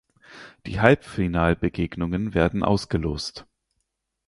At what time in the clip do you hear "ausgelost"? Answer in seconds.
2.63-3.45